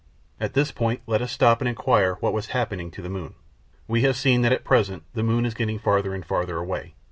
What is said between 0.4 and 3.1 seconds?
this point let us stop and inquire what was happening to the